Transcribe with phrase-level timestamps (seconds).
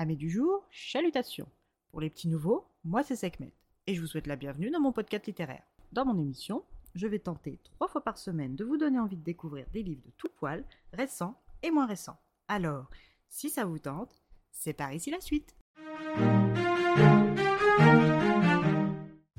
[0.00, 1.48] Amis du jour, chalutations.
[1.90, 3.52] Pour les petits nouveaux, moi c'est Sekhmet
[3.88, 5.64] et je vous souhaite la bienvenue dans mon podcast littéraire.
[5.90, 6.62] Dans mon émission,
[6.94, 10.04] je vais tenter trois fois par semaine de vous donner envie de découvrir des livres
[10.06, 12.20] de tout poil, récents et moins récents.
[12.46, 12.88] Alors,
[13.28, 14.22] si ça vous tente,
[14.52, 15.56] c'est par ici la suite.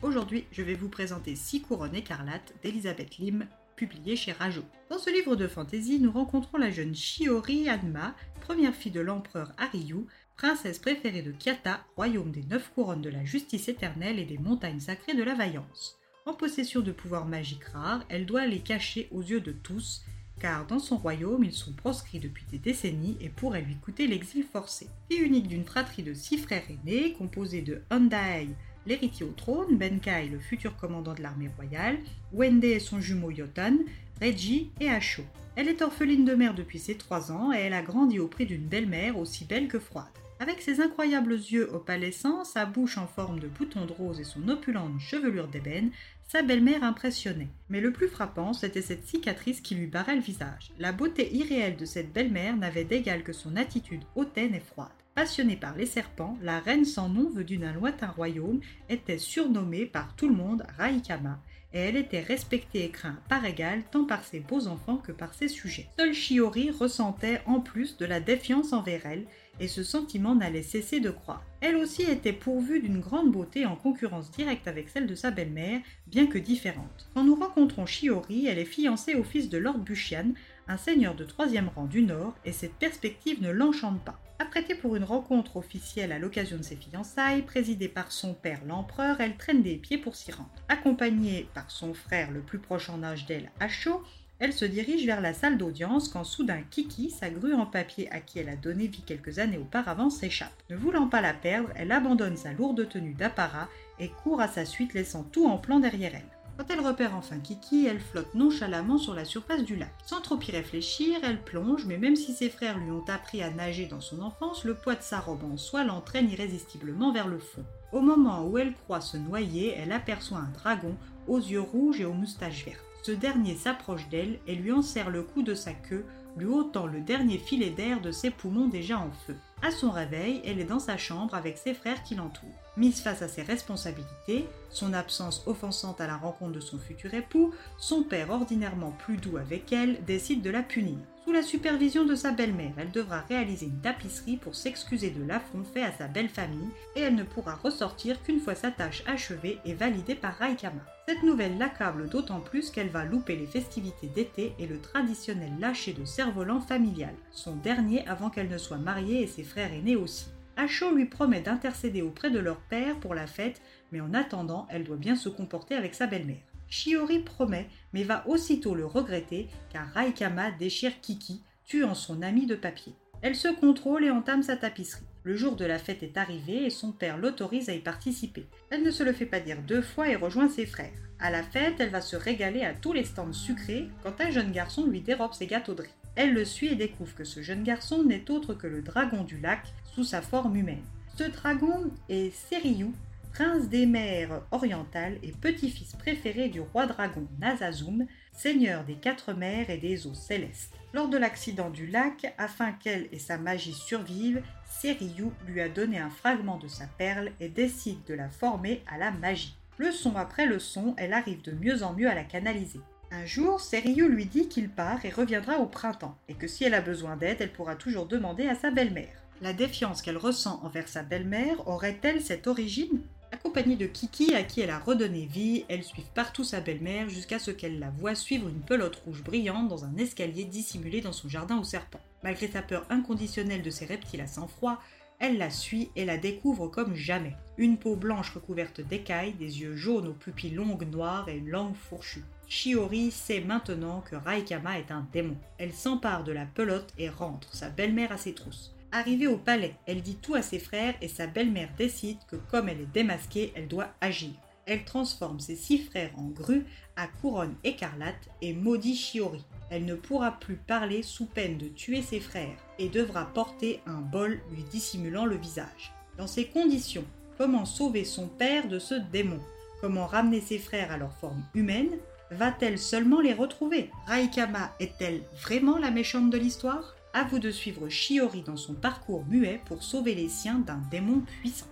[0.01, 3.47] Aujourd'hui, je vais vous présenter Six couronnes écarlates d'Elisabeth Lim,
[3.77, 4.63] publié chez Rajo.
[4.89, 9.53] Dans ce livre de fantaisie, nous rencontrons la jeune Shiori Hanma, première fille de l'empereur
[9.57, 10.05] Ariyu,
[10.39, 14.79] princesse préférée de Kyata, royaume des neuf couronnes de la justice éternelle et des montagnes
[14.79, 15.99] sacrées de la vaillance.
[16.25, 20.05] En possession de pouvoirs magiques rares, elle doit les cacher aux yeux de tous,
[20.39, 24.45] car dans son royaume ils sont proscrits depuis des décennies et pourraient lui coûter l'exil
[24.45, 24.87] forcé.
[25.11, 28.47] Fille unique d'une fratrie de six frères aînés, composée de Hyundai,
[28.87, 31.99] l'héritier au trône, Benkai, le futur commandant de l'armée royale,
[32.31, 33.75] Wende et son jumeau Yotan,
[34.21, 35.23] Reggie et Asho.
[35.57, 38.67] Elle est orpheline de mère depuis ses trois ans et elle a grandi auprès d'une
[38.67, 40.07] belle-mère aussi belle que froide.
[40.41, 44.47] Avec ses incroyables yeux opalescents, sa bouche en forme de bouton de rose et son
[44.47, 45.91] opulente chevelure d'ébène,
[46.29, 47.49] sa belle-mère impressionnait.
[47.67, 50.71] Mais le plus frappant, c'était cette cicatrice qui lui barrait le visage.
[50.79, 54.87] La beauté irréelle de cette belle-mère n'avait d'égal que son attitude hautaine et froide.
[55.13, 60.15] Passionnée par les serpents, la reine sans nom venue d'un lointain royaume était surnommée par
[60.15, 61.41] tout le monde Raikama,
[61.73, 65.33] et elle était respectée et crainte par égal tant par ses beaux enfants que par
[65.33, 65.89] ses sujets.
[65.99, 69.25] Seule Shiori ressentait en plus de la défiance envers elle,
[69.59, 71.43] et ce sentiment n'allait cesser de croître.
[71.61, 75.81] Elle aussi était pourvue d'une grande beauté en concurrence directe avec celle de sa belle-mère,
[76.07, 77.09] bien que différente.
[77.13, 80.33] Quand nous rencontrons Shiori, elle est fiancée au fils de Lord Bushian,
[80.67, 84.19] un seigneur de troisième rang du Nord, et cette perspective ne l'enchante pas.
[84.41, 89.19] Apprêtée pour une rencontre officielle à l'occasion de ses fiançailles, présidée par son père l'empereur,
[89.19, 90.49] elle traîne des pieds pour s'y rendre.
[90.69, 94.01] Accompagnée par son frère le plus proche en âge d'elle, Acho,
[94.39, 98.21] elle se dirige vers la salle d'audience quand soudain Kiki, sa grue en papier à
[98.21, 100.53] qui elle a donné vie quelques années auparavant, s'échappe.
[100.69, 103.67] Ne voulant pas la perdre, elle abandonne sa lourde tenue d'apparat
[103.99, 106.39] et court à sa suite laissant tout en plan derrière elle.
[106.57, 109.93] Quand elle repère enfin Kiki, elle flotte nonchalamment sur la surface du lac.
[110.05, 113.49] Sans trop y réfléchir, elle plonge, mais même si ses frères lui ont appris à
[113.49, 117.39] nager dans son enfance, le poids de sa robe en soie l'entraîne irrésistiblement vers le
[117.39, 117.63] fond.
[117.93, 120.97] Au moment où elle croit se noyer, elle aperçoit un dragon
[121.27, 122.88] aux yeux rouges et aux moustaches vertes.
[123.03, 126.05] Ce dernier s'approche d'elle et lui enserre le cou de sa queue,
[126.37, 129.35] lui ôtant le dernier filet d'air de ses poumons déjà en feu.
[129.61, 132.49] À son réveil, elle est dans sa chambre avec ses frères qui l'entourent.
[132.77, 137.53] Mise face à ses responsabilités, son absence offensante à la rencontre de son futur époux,
[137.77, 140.97] son père ordinairement plus doux avec elle décide de la punir.
[141.29, 145.63] Sous la supervision de sa belle-mère, elle devra réaliser une tapisserie pour s'excuser de l'affront
[145.63, 149.59] fait à sa belle famille et elle ne pourra ressortir qu'une fois sa tâche achevée
[149.63, 150.81] et validée par Raikama.
[151.07, 155.93] Cette nouvelle l'accable d'autant plus qu'elle va louper les festivités d'été et le traditionnel lâcher
[155.93, 160.29] de cerf-volant familial, son dernier avant qu'elle ne soit mariée et ses frères aînés aussi.
[160.57, 163.61] Acho lui promet d'intercéder auprès de leur père pour la fête,
[163.91, 166.48] mais en attendant, elle doit bien se comporter avec sa belle-mère.
[166.69, 172.55] Shiori promet, mais va aussitôt le regretter car Raikama déchire Kiki, tuant son ami de
[172.55, 172.93] papier.
[173.21, 175.03] Elle se contrôle et entame sa tapisserie.
[175.23, 178.47] Le jour de la fête est arrivé et son père l'autorise à y participer.
[178.69, 180.93] Elle ne se le fait pas dire deux fois et rejoint ses frères.
[181.19, 184.53] À la fête, elle va se régaler à tous les stands sucrés quand un jeune
[184.53, 185.89] garçon lui dérobe ses gâteaux de riz.
[186.15, 189.39] Elle le suit et découvre que ce jeune garçon n'est autre que le dragon du
[189.39, 190.83] lac sous sa forme humaine.
[191.17, 192.93] Ce dragon est Seriyu,
[193.39, 199.69] prince des mers orientales et petit-fils préféré du roi dragon Nazazum, seigneur des quatre mers
[199.69, 200.73] et des eaux célestes.
[200.91, 205.99] Lors de l'accident du lac, afin qu'elle et sa magie survivent, Seriyu lui a donné
[205.99, 209.55] un fragment de sa perle et décide de la former à la magie.
[209.77, 212.81] Leçon après leçon, elle arrive de mieux en mieux à la canaliser.
[213.09, 216.73] Un jour, Seriyu lui dit qu'il part et reviendra au printemps, et que si elle
[216.73, 219.23] a besoin d'aide, elle pourra toujours demander à sa belle-mère.
[219.41, 222.99] La défiance qu'elle ressent envers sa belle-mère aurait-elle cette origine?
[223.31, 227.37] Accompagnée de Kiki, à qui elle a redonné vie, elle suit partout sa belle-mère jusqu'à
[227.37, 231.29] ce qu'elle la voie suivre une pelote rouge brillante dans un escalier dissimulé dans son
[231.29, 232.01] jardin aux serpents.
[232.23, 234.79] Malgré sa peur inconditionnelle de ces reptiles à sang-froid,
[235.19, 237.35] elle la suit et la découvre comme jamais.
[237.57, 241.75] Une peau blanche recouverte d'écailles, des yeux jaunes aux pupilles longues noires et une langue
[241.75, 242.23] fourchue.
[242.47, 245.37] Shiori sait maintenant que Raikama est un démon.
[245.57, 248.73] Elle s'empare de la pelote et rentre sa belle-mère à ses trousses.
[248.91, 252.69] Arrivée au palais, elle dit tout à ses frères et sa belle-mère décide que comme
[252.69, 254.31] elle est démasquée, elle doit agir.
[254.65, 256.65] Elle transforme ses six frères en grues
[256.95, 259.45] à couronne écarlate et maudit Shiori.
[259.69, 264.01] Elle ne pourra plus parler sous peine de tuer ses frères et devra porter un
[264.01, 265.93] bol lui dissimulant le visage.
[266.17, 267.05] Dans ces conditions,
[267.37, 269.39] comment sauver son père de ce démon?
[269.81, 271.91] Comment ramener ses frères à leur forme humaine?
[272.31, 273.91] Va-t-elle seulement les retrouver?
[274.07, 276.95] Raikama est-elle vraiment la méchante de l'histoire?
[277.11, 281.21] À vous de suivre Shiori dans son parcours muet pour sauver les siens d'un démon
[281.21, 281.65] puissant.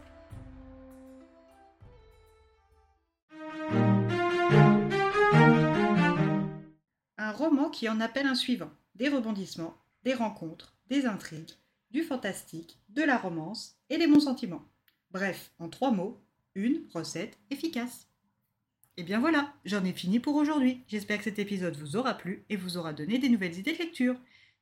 [7.20, 8.72] Un roman qui en appelle un suivant.
[8.96, 11.52] Des rebondissements, des rencontres, des intrigues,
[11.92, 14.66] du fantastique, de la romance et des bons sentiments.
[15.12, 16.20] Bref, en trois mots,
[16.56, 18.08] une recette efficace.
[18.98, 20.84] Et bien voilà, j'en ai fini pour aujourd'hui.
[20.88, 23.78] J'espère que cet épisode vous aura plu et vous aura donné des nouvelles idées de
[23.78, 24.16] lecture.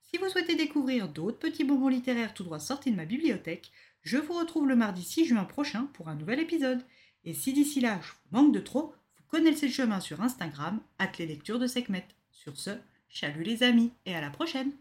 [0.08, 3.72] Si vous souhaitez découvrir d'autres petits bonbons littéraires tout droit sortis de ma bibliothèque,
[4.04, 6.84] je vous retrouve le mardi 6 juin prochain pour un nouvel épisode.
[7.24, 10.80] Et si d'ici là je vous manque de trop, vous connaissez le chemin sur Instagram,
[11.00, 12.08] at les lectures de Sekhmet.
[12.32, 12.72] Sur ce,
[13.10, 14.72] chalut les amis et à la prochaine